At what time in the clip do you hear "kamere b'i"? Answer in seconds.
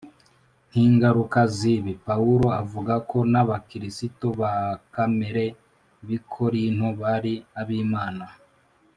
4.93-6.19